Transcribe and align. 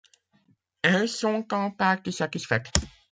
Elles 0.81 1.07
sont 1.07 1.45
en 1.53 1.69
partie 1.69 2.11
satisfaites. 2.11 2.71